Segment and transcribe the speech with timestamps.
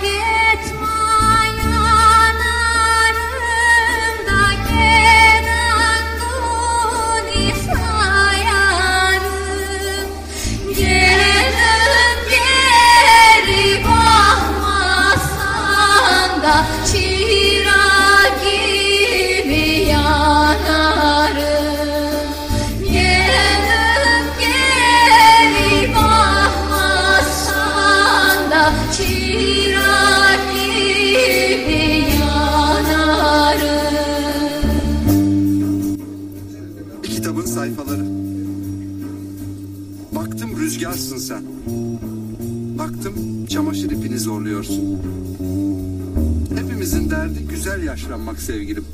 [0.00, 0.29] again.
[40.90, 41.42] Rüzgarsın sen.
[42.78, 44.98] Baktım çamaşır ipini zorluyorsun.
[46.56, 48.84] Hepimizin derdi güzel yaşlanmak sevgilim.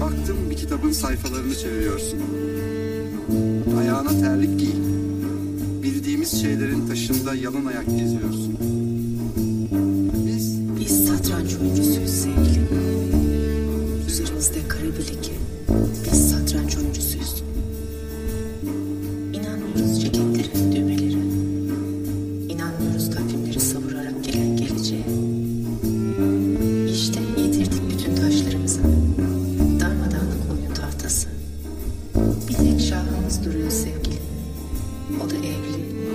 [0.00, 2.18] Baktım bir kitabın sayfalarını çeviriyorsun.
[3.80, 4.72] Ayağına terlik giy.
[5.82, 8.58] Bildiğimiz şeylerin taşında yalın ayak geziyorsun.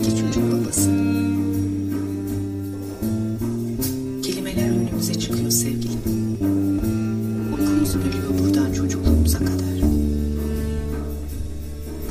[0.00, 0.90] İki çocuk babası.
[4.22, 6.00] Kelimeler önümüze çıkıyor sevgilim.
[7.52, 9.80] Uykumuzu bölüyor buradan çocukluğumuza kadar.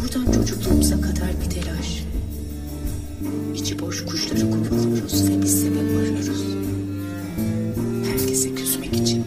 [0.01, 2.05] Buradan çocukluğumuza kadar bir telaş.
[3.55, 6.43] İçi boş kuşları kovalıyoruz ve bir sebep arıyoruz.
[8.11, 9.23] Herkese küsmek için.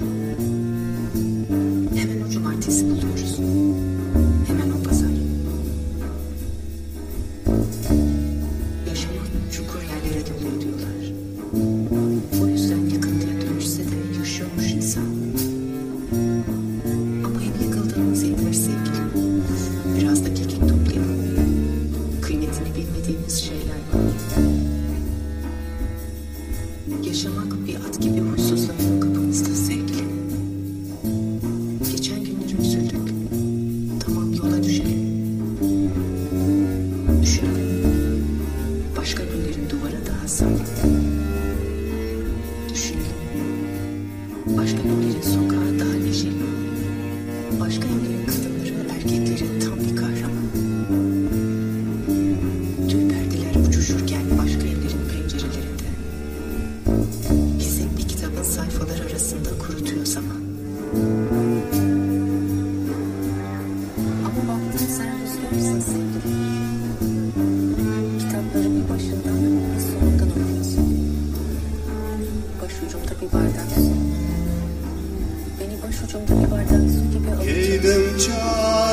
[1.95, 3.12] Hemen o cumartesi buluyoruz.
[10.43, 10.72] Thank you.
[42.75, 43.07] Düşünelim.
[44.47, 46.43] Başka günlerin sokağı daha neşeli.
[47.61, 50.47] Başka evlerin kadınları, erkekleri tam bir kahraman.
[52.89, 55.89] Tüm perdeler uçuşurken başka evlerin pencerelerinde.
[57.59, 60.43] Bizi bir kitabın sayfaları arasında kurutuyor zaman.
[64.25, 67.22] Ama baktın sen rüzgarsın sevgilim.
[73.33, 73.93] Bardak su.
[75.61, 78.92] Beni başucumda bir bardak su gibi çağ